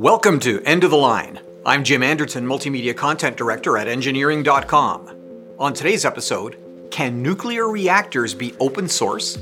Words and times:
Welcome 0.00 0.40
to 0.40 0.62
End 0.62 0.82
of 0.82 0.92
the 0.92 0.96
Line. 0.96 1.40
I'm 1.66 1.84
Jim 1.84 2.02
Anderton, 2.02 2.46
Multimedia 2.46 2.96
Content 2.96 3.36
Director 3.36 3.76
at 3.76 3.86
Engineering.com. 3.86 5.54
On 5.58 5.74
today's 5.74 6.06
episode, 6.06 6.56
can 6.90 7.22
nuclear 7.22 7.68
reactors 7.68 8.32
be 8.32 8.54
open 8.60 8.88
source? 8.88 9.36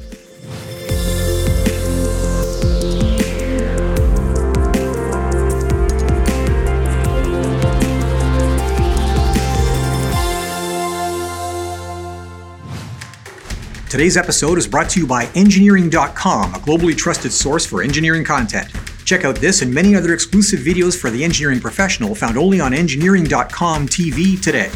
Today's 13.88 14.16
episode 14.16 14.58
is 14.58 14.66
brought 14.66 14.90
to 14.90 14.98
you 14.98 15.06
by 15.06 15.26
Engineering.com, 15.36 16.54
a 16.56 16.58
globally 16.58 16.96
trusted 16.96 17.30
source 17.30 17.64
for 17.64 17.80
engineering 17.80 18.24
content. 18.24 18.68
Check 19.08 19.24
out 19.24 19.36
this 19.36 19.62
and 19.62 19.72
many 19.72 19.96
other 19.96 20.12
exclusive 20.12 20.60
videos 20.60 20.94
for 20.94 21.08
the 21.08 21.24
engineering 21.24 21.60
professional 21.60 22.14
found 22.14 22.36
only 22.36 22.60
on 22.60 22.74
Engineering.com 22.74 23.88
TV 23.88 24.38
today. 24.38 24.70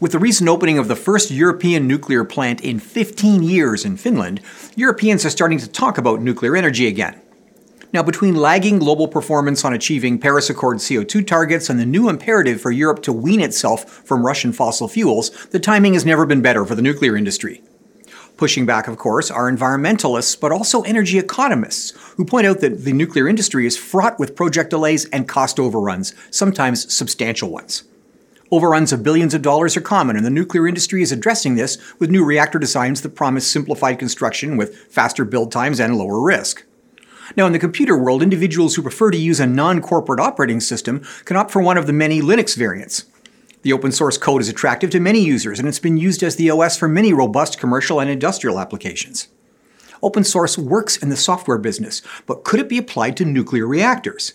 With 0.00 0.12
the 0.12 0.18
recent 0.18 0.46
opening 0.46 0.76
of 0.76 0.86
the 0.86 0.96
first 0.96 1.30
European 1.30 1.88
nuclear 1.88 2.24
plant 2.24 2.60
in 2.60 2.78
15 2.78 3.42
years 3.42 3.86
in 3.86 3.96
Finland, 3.96 4.42
Europeans 4.74 5.24
are 5.24 5.30
starting 5.30 5.56
to 5.60 5.66
talk 5.66 5.96
about 5.96 6.20
nuclear 6.20 6.54
energy 6.54 6.86
again. 6.86 7.18
Now, 7.94 8.02
between 8.02 8.36
lagging 8.36 8.80
global 8.80 9.08
performance 9.08 9.64
on 9.64 9.72
achieving 9.72 10.18
Paris 10.18 10.50
Accord 10.50 10.76
CO2 10.76 11.26
targets 11.26 11.70
and 11.70 11.80
the 11.80 11.86
new 11.86 12.10
imperative 12.10 12.60
for 12.60 12.70
Europe 12.70 13.00
to 13.04 13.14
wean 13.14 13.40
itself 13.40 13.88
from 14.06 14.26
Russian 14.26 14.52
fossil 14.52 14.88
fuels, 14.88 15.30
the 15.46 15.58
timing 15.58 15.94
has 15.94 16.04
never 16.04 16.26
been 16.26 16.42
better 16.42 16.66
for 16.66 16.74
the 16.74 16.82
nuclear 16.82 17.16
industry. 17.16 17.62
Pushing 18.36 18.66
back, 18.66 18.86
of 18.86 18.98
course, 18.98 19.30
are 19.30 19.50
environmentalists, 19.50 20.38
but 20.38 20.52
also 20.52 20.82
energy 20.82 21.18
economists, 21.18 21.92
who 22.16 22.24
point 22.24 22.46
out 22.46 22.60
that 22.60 22.84
the 22.84 22.92
nuclear 22.92 23.28
industry 23.28 23.66
is 23.66 23.78
fraught 23.78 24.18
with 24.18 24.36
project 24.36 24.68
delays 24.68 25.06
and 25.06 25.26
cost 25.26 25.58
overruns, 25.58 26.14
sometimes 26.30 26.92
substantial 26.92 27.50
ones. 27.50 27.84
Overruns 28.50 28.92
of 28.92 29.02
billions 29.02 29.32
of 29.32 29.40
dollars 29.40 29.74
are 29.74 29.80
common, 29.80 30.16
and 30.16 30.24
the 30.24 30.30
nuclear 30.30 30.68
industry 30.68 31.02
is 31.02 31.12
addressing 31.12 31.54
this 31.54 31.78
with 31.98 32.10
new 32.10 32.24
reactor 32.24 32.58
designs 32.58 33.00
that 33.00 33.14
promise 33.14 33.46
simplified 33.46 33.98
construction 33.98 34.58
with 34.58 34.76
faster 34.76 35.24
build 35.24 35.50
times 35.50 35.80
and 35.80 35.96
lower 35.96 36.20
risk. 36.20 36.64
Now, 37.36 37.46
in 37.46 37.52
the 37.52 37.58
computer 37.58 37.96
world, 37.96 38.22
individuals 38.22 38.74
who 38.76 38.82
prefer 38.82 39.10
to 39.10 39.18
use 39.18 39.40
a 39.40 39.46
non 39.46 39.80
corporate 39.80 40.20
operating 40.20 40.60
system 40.60 41.02
can 41.24 41.36
opt 41.36 41.50
for 41.50 41.62
one 41.62 41.78
of 41.78 41.86
the 41.86 41.92
many 41.92 42.20
Linux 42.20 42.54
variants. 42.54 43.06
The 43.66 43.72
open 43.72 43.90
source 43.90 44.16
code 44.16 44.42
is 44.42 44.48
attractive 44.48 44.90
to 44.90 45.00
many 45.00 45.18
users, 45.18 45.58
and 45.58 45.66
it's 45.66 45.80
been 45.80 45.96
used 45.96 46.22
as 46.22 46.36
the 46.36 46.50
OS 46.50 46.76
for 46.76 46.86
many 46.86 47.12
robust 47.12 47.58
commercial 47.58 47.98
and 47.98 48.08
industrial 48.08 48.60
applications. 48.60 49.26
Open 50.04 50.22
source 50.22 50.56
works 50.56 50.96
in 50.96 51.08
the 51.08 51.16
software 51.16 51.58
business, 51.58 52.00
but 52.26 52.44
could 52.44 52.60
it 52.60 52.68
be 52.68 52.78
applied 52.78 53.16
to 53.16 53.24
nuclear 53.24 53.66
reactors? 53.66 54.34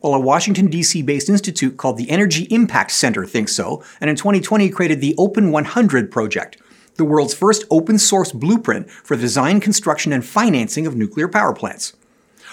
Well, 0.00 0.14
a 0.14 0.20
Washington, 0.20 0.68
D.C. 0.68 1.02
based 1.02 1.28
institute 1.28 1.76
called 1.76 1.96
the 1.96 2.08
Energy 2.08 2.44
Impact 2.52 2.92
Center 2.92 3.26
thinks 3.26 3.52
so, 3.52 3.82
and 4.00 4.08
in 4.08 4.14
2020 4.14 4.70
created 4.70 5.00
the 5.00 5.16
Open 5.18 5.50
100 5.50 6.08
project, 6.12 6.58
the 6.98 7.04
world's 7.04 7.34
first 7.34 7.64
open 7.72 7.98
source 7.98 8.30
blueprint 8.30 8.88
for 8.88 9.16
the 9.16 9.22
design, 9.22 9.58
construction, 9.58 10.12
and 10.12 10.24
financing 10.24 10.86
of 10.86 10.94
nuclear 10.94 11.26
power 11.26 11.52
plants. 11.52 11.94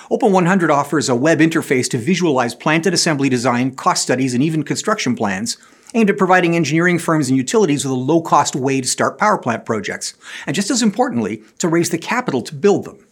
Open 0.10 0.32
100 0.32 0.72
offers 0.72 1.08
a 1.08 1.16
web 1.16 1.38
interface 1.38 1.88
to 1.92 2.00
visualize 2.00 2.56
plant 2.56 2.88
and 2.88 2.96
assembly 2.96 3.30
design, 3.30 3.76
cost 3.76 4.02
studies, 4.02 4.34
and 4.34 4.42
even 4.42 4.64
construction 4.64 5.16
plans, 5.16 5.58
aimed 5.96 6.12
at 6.12 6.18
providing 6.18 6.56
engineering 6.56 7.00
firms 7.00 7.30
and 7.30 7.38
utilities 7.38 7.84
with 7.84 7.92
a 7.92 7.96
low 7.96 8.22
cost 8.22 8.56
way 8.56 8.82
to 8.82 8.88
start 8.88 9.18
power 9.18 9.38
plant 9.38 9.66
projects, 9.66 10.14
and 10.46 10.56
just 10.56 10.70
as 10.70 10.84
importantly, 10.84 11.42
to 11.58 11.68
raise 11.68 11.90
the 11.90 11.98
capital 11.98 12.42
to 12.44 12.54
build 12.54 12.86
them. 12.86 13.04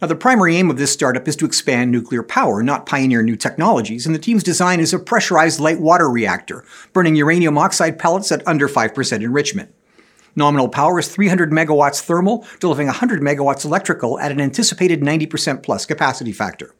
Now, 0.00 0.08
the 0.08 0.16
primary 0.16 0.56
aim 0.56 0.68
of 0.70 0.78
this 0.78 0.92
startup 0.92 1.28
is 1.28 1.36
to 1.36 1.44
expand 1.44 1.92
nuclear 1.92 2.24
power, 2.24 2.62
not 2.62 2.86
pioneer 2.86 3.22
new 3.22 3.36
technologies, 3.36 4.04
and 4.04 4.14
the 4.14 4.18
team's 4.18 4.42
design 4.42 4.80
is 4.80 4.92
a 4.92 4.98
pressurized 4.98 5.60
light 5.60 5.78
water 5.78 6.08
reactor, 6.08 6.64
burning 6.92 7.14
uranium 7.14 7.56
oxide 7.58 7.98
pellets 7.98 8.32
at 8.32 8.46
under 8.46 8.68
5% 8.68 9.22
enrichment. 9.22 9.72
Nominal 10.34 10.68
power 10.68 10.98
is 10.98 11.08
300 11.08 11.52
megawatts 11.52 12.00
thermal, 12.00 12.44
delivering 12.58 12.88
100 12.88 13.20
megawatts 13.20 13.64
electrical 13.64 14.18
at 14.18 14.32
an 14.32 14.40
anticipated 14.40 15.02
90% 15.02 15.62
plus 15.62 15.86
capacity 15.86 16.32
factor. 16.32 16.74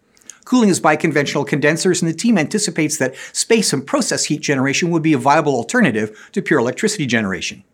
Cooling 0.52 0.68
is 0.68 0.80
by 0.80 0.96
conventional 0.96 1.46
condensers, 1.46 2.02
and 2.02 2.10
the 2.10 2.14
team 2.14 2.36
anticipates 2.36 2.98
that 2.98 3.14
space 3.32 3.72
and 3.72 3.86
process 3.86 4.26
heat 4.26 4.42
generation 4.42 4.90
would 4.90 5.02
be 5.02 5.14
a 5.14 5.18
viable 5.18 5.54
alternative 5.54 6.28
to 6.32 6.42
pure 6.42 6.58
electricity 6.58 7.06
generation. 7.06 7.64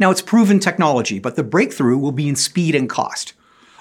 Now, 0.00 0.10
it's 0.10 0.20
proven 0.20 0.58
technology, 0.58 1.20
but 1.20 1.36
the 1.36 1.44
breakthrough 1.44 1.96
will 1.96 2.10
be 2.10 2.28
in 2.28 2.34
speed 2.34 2.74
and 2.74 2.90
cost. 2.90 3.34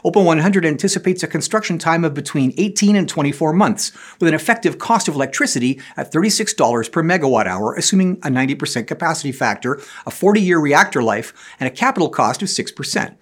Open 0.03 0.25
100 0.25 0.63
anticipates 0.63 1.23
a 1.23 1.27
construction 1.27 1.79
time 1.79 2.05
of 2.05 2.13
between 2.13 2.53
18 2.57 2.95
and 2.95 3.09
24 3.09 3.51
months, 3.51 3.91
with 4.19 4.27
an 4.27 4.35
effective 4.35 4.77
cost 4.77 5.07
of 5.07 5.15
electricity 5.15 5.81
at 5.97 6.11
$36 6.13 6.91
per 6.91 7.01
megawatt 7.01 7.47
hour, 7.47 7.73
assuming 7.73 8.17
a 8.17 8.27
90% 8.29 8.85
capacity 8.85 9.31
factor, 9.31 9.81
a 10.05 10.11
40 10.11 10.39
year 10.39 10.59
reactor 10.59 11.01
life, 11.01 11.33
and 11.59 11.65
a 11.65 11.71
capital 11.71 12.09
cost 12.09 12.43
of 12.43 12.47
6%. 12.47 13.15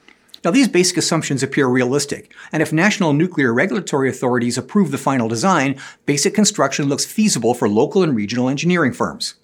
Now, 0.44 0.52
these 0.52 0.68
basic 0.68 0.98
assumptions 0.98 1.42
appear 1.44 1.68
realistic, 1.68 2.34
and 2.52 2.62
if 2.62 2.72
national 2.72 3.14
nuclear 3.14 3.54
regulatory 3.54 4.10
authorities 4.10 4.58
approve 4.58 4.92
the 4.92 4.98
final 4.98 5.28
design, 5.28 5.80
basic 6.06 6.34
construction 6.34 6.88
looks 6.88 7.06
feasible 7.06 7.54
for 7.54 7.68
local 7.68 8.04
and 8.04 8.16
regional 8.16 8.50
engineering 8.50 8.94
firms. 8.94 9.36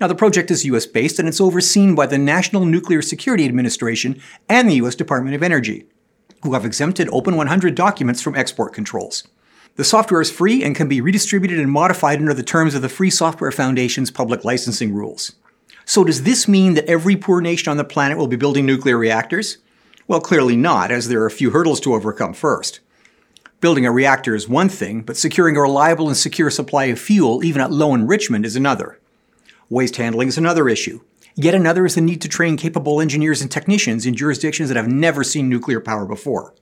Now, 0.00 0.06
the 0.06 0.14
project 0.14 0.50
is 0.50 0.64
US 0.66 0.86
based 0.86 1.18
and 1.18 1.26
it's 1.26 1.40
overseen 1.40 1.94
by 1.94 2.06
the 2.06 2.18
National 2.18 2.66
Nuclear 2.66 3.00
Security 3.00 3.46
Administration 3.46 4.20
and 4.48 4.68
the 4.68 4.74
US 4.74 4.94
Department 4.94 5.34
of 5.34 5.42
Energy 5.42 5.86
who 6.42 6.54
have 6.54 6.64
exempted 6.64 7.08
Open 7.12 7.36
100 7.36 7.74
documents 7.74 8.22
from 8.22 8.36
export 8.36 8.72
controls. 8.72 9.26
The 9.74 9.84
software 9.84 10.20
is 10.20 10.30
free 10.30 10.62
and 10.62 10.74
can 10.74 10.88
be 10.88 11.00
redistributed 11.00 11.58
and 11.58 11.70
modified 11.70 12.18
under 12.18 12.32
the 12.32 12.42
terms 12.42 12.74
of 12.74 12.82
the 12.82 12.88
Free 12.88 13.10
Software 13.10 13.50
Foundation's 13.50 14.10
public 14.10 14.44
licensing 14.44 14.94
rules. 14.94 15.32
So, 15.84 16.02
does 16.02 16.22
this 16.22 16.48
mean 16.48 16.74
that 16.74 16.86
every 16.86 17.16
poor 17.16 17.40
nation 17.40 17.70
on 17.70 17.76
the 17.76 17.84
planet 17.84 18.16
will 18.16 18.26
be 18.26 18.36
building 18.36 18.64
nuclear 18.64 18.96
reactors? 18.96 19.58
Well, 20.08 20.20
clearly 20.20 20.56
not, 20.56 20.92
as 20.92 21.08
there 21.08 21.20
are 21.22 21.26
a 21.26 21.32
few 21.32 21.50
hurdles 21.50 21.80
to 21.80 21.94
overcome 21.94 22.32
first. 22.32 22.78
Building 23.60 23.84
a 23.84 23.90
reactor 23.90 24.36
is 24.36 24.48
one 24.48 24.68
thing, 24.68 25.02
but 25.02 25.16
securing 25.16 25.56
a 25.56 25.60
reliable 25.60 26.06
and 26.06 26.16
secure 26.16 26.48
supply 26.48 26.84
of 26.84 27.00
fuel, 27.00 27.42
even 27.42 27.60
at 27.60 27.72
low 27.72 27.92
enrichment, 27.92 28.46
is 28.46 28.54
another. 28.54 29.00
Waste 29.68 29.96
handling 29.96 30.28
is 30.28 30.38
another 30.38 30.68
issue. 30.68 31.00
Yet 31.34 31.54
another 31.54 31.84
is 31.84 31.96
the 31.96 32.00
need 32.00 32.22
to 32.22 32.28
train 32.28 32.56
capable 32.56 33.00
engineers 33.00 33.42
and 33.42 33.50
technicians 33.50 34.06
in 34.06 34.14
jurisdictions 34.14 34.68
that 34.68 34.76
have 34.76 34.86
never 34.86 35.24
seen 35.24 35.48
nuclear 35.48 35.80
power 35.80 36.06
before. 36.06 36.54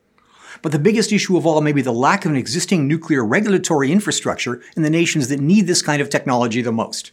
But 0.63 0.73
the 0.73 0.79
biggest 0.79 1.13
issue 1.13 1.37
of 1.37 1.45
all 1.45 1.61
may 1.61 1.73
be 1.73 1.83
the 1.83 1.93
lack 1.93 2.25
of 2.25 2.31
an 2.31 2.39
existing 2.39 2.89
nuclear 2.89 3.23
regulatory 3.23 3.93
infrastructure 3.93 4.63
in 4.75 4.83
the 4.83 4.91
nations 4.91 5.29
that 5.29 5.41
need 5.41 5.67
this 5.67 5.83
kind 5.83 6.01
of 6.01 6.09
technology 6.09 6.63
the 6.63 6.73
most. 6.73 7.13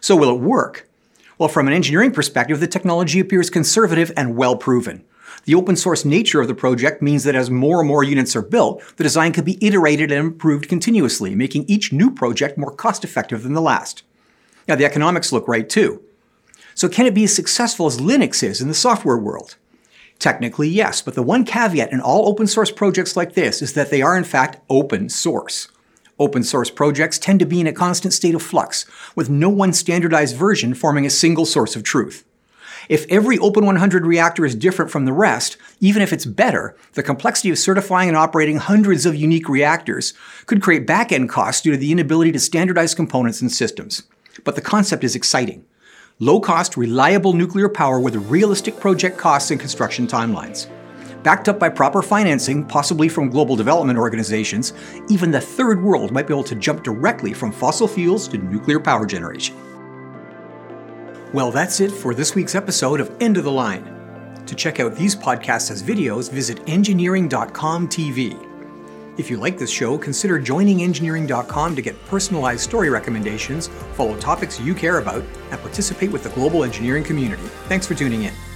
So, 0.00 0.14
will 0.14 0.36
it 0.36 0.40
work? 0.40 0.88
Well, 1.36 1.48
from 1.48 1.66
an 1.66 1.74
engineering 1.74 2.12
perspective, 2.12 2.60
the 2.60 2.68
technology 2.68 3.18
appears 3.18 3.50
conservative 3.50 4.12
and 4.16 4.36
well 4.36 4.56
proven. 4.56 5.04
The 5.44 5.54
open 5.54 5.76
source 5.76 6.04
nature 6.04 6.40
of 6.40 6.48
the 6.48 6.54
project 6.54 7.02
means 7.02 7.24
that 7.24 7.34
as 7.34 7.50
more 7.50 7.80
and 7.80 7.88
more 7.88 8.04
units 8.04 8.36
are 8.36 8.42
built, 8.42 8.82
the 8.96 9.04
design 9.04 9.32
can 9.32 9.44
be 9.44 9.58
iterated 9.64 10.10
and 10.12 10.20
improved 10.26 10.68
continuously, 10.68 11.34
making 11.34 11.64
each 11.68 11.92
new 11.92 12.10
project 12.10 12.58
more 12.58 12.70
cost 12.70 13.04
effective 13.04 13.42
than 13.42 13.54
the 13.54 13.60
last. 13.60 14.02
Now, 14.66 14.74
the 14.74 14.84
economics 14.84 15.32
look 15.32 15.48
right 15.48 15.68
too. 15.68 16.02
So 16.74 16.88
can 16.88 17.06
it 17.06 17.14
be 17.14 17.24
as 17.24 17.34
successful 17.34 17.86
as 17.86 17.98
Linux 17.98 18.42
is 18.42 18.60
in 18.60 18.68
the 18.68 18.74
software 18.74 19.18
world? 19.18 19.56
Technically, 20.18 20.68
yes, 20.68 21.00
but 21.00 21.14
the 21.14 21.22
one 21.22 21.44
caveat 21.44 21.92
in 21.92 22.00
all 22.00 22.28
open 22.28 22.46
source 22.46 22.70
projects 22.70 23.16
like 23.16 23.34
this 23.34 23.62
is 23.62 23.72
that 23.74 23.90
they 23.90 24.02
are 24.02 24.16
in 24.16 24.24
fact 24.24 24.60
open 24.68 25.08
source. 25.08 25.68
Open 26.18 26.42
source 26.42 26.70
projects 26.70 27.18
tend 27.18 27.38
to 27.38 27.46
be 27.46 27.60
in 27.60 27.68
a 27.68 27.72
constant 27.72 28.12
state 28.12 28.34
of 28.34 28.42
flux, 28.42 28.84
with 29.14 29.30
no 29.30 29.48
one 29.48 29.72
standardized 29.72 30.36
version 30.36 30.74
forming 30.74 31.06
a 31.06 31.10
single 31.10 31.46
source 31.46 31.76
of 31.76 31.84
truth. 31.84 32.24
If 32.88 33.06
every 33.08 33.38
Open 33.38 33.66
100 33.66 34.06
reactor 34.06 34.44
is 34.44 34.54
different 34.54 34.90
from 34.90 35.04
the 35.04 35.12
rest, 35.12 35.56
even 35.80 36.02
if 36.02 36.12
it's 36.12 36.26
better, 36.26 36.76
the 36.94 37.02
complexity 37.02 37.50
of 37.50 37.58
certifying 37.58 38.08
and 38.08 38.16
operating 38.16 38.56
hundreds 38.56 39.06
of 39.06 39.14
unique 39.14 39.48
reactors 39.48 40.14
could 40.46 40.62
create 40.62 40.86
back 40.86 41.12
end 41.12 41.28
costs 41.28 41.62
due 41.62 41.72
to 41.72 41.76
the 41.76 41.92
inability 41.92 42.32
to 42.32 42.38
standardize 42.38 42.94
components 42.94 43.40
and 43.40 43.52
systems. 43.52 44.04
But 44.44 44.54
the 44.54 44.60
concept 44.60 45.04
is 45.04 45.16
exciting 45.16 45.64
low 46.20 46.40
cost, 46.40 46.76
reliable 46.76 47.32
nuclear 47.32 47.68
power 47.68 48.00
with 48.00 48.16
realistic 48.28 48.80
project 48.80 49.16
costs 49.16 49.50
and 49.50 49.60
construction 49.60 50.06
timelines. 50.06 50.66
Backed 51.22 51.48
up 51.48 51.58
by 51.58 51.68
proper 51.68 52.02
financing, 52.02 52.64
possibly 52.64 53.08
from 53.08 53.30
global 53.30 53.56
development 53.56 53.98
organizations, 53.98 54.72
even 55.08 55.30
the 55.30 55.40
third 55.40 55.82
world 55.82 56.10
might 56.10 56.26
be 56.26 56.34
able 56.34 56.44
to 56.44 56.54
jump 56.54 56.82
directly 56.82 57.32
from 57.32 57.52
fossil 57.52 57.88
fuels 57.88 58.28
to 58.28 58.38
nuclear 58.38 58.80
power 58.80 59.06
generation. 59.06 59.56
Well, 61.34 61.50
that's 61.50 61.80
it 61.80 61.90
for 61.90 62.14
this 62.14 62.34
week's 62.34 62.54
episode 62.54 63.00
of 63.00 63.14
End 63.20 63.36
of 63.36 63.44
the 63.44 63.52
Line. 63.52 64.42
To 64.46 64.54
check 64.54 64.80
out 64.80 64.94
these 64.94 65.14
podcasts 65.14 65.70
as 65.70 65.82
videos, 65.82 66.32
visit 66.32 66.58
engineering.com 66.66 67.88
TV. 67.88 68.44
If 69.18 69.30
you 69.30 69.36
like 69.36 69.58
this 69.58 69.70
show, 69.70 69.98
consider 69.98 70.38
joining 70.38 70.82
engineering.com 70.82 71.76
to 71.76 71.82
get 71.82 72.02
personalized 72.06 72.62
story 72.62 72.88
recommendations, 72.88 73.66
follow 73.92 74.16
topics 74.18 74.58
you 74.58 74.74
care 74.74 75.00
about, 75.00 75.22
and 75.50 75.60
participate 75.60 76.10
with 76.10 76.22
the 76.22 76.30
global 76.30 76.64
engineering 76.64 77.04
community. 77.04 77.42
Thanks 77.68 77.86
for 77.86 77.94
tuning 77.94 78.22
in. 78.22 78.47